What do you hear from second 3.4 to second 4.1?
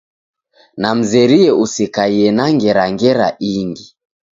ingi.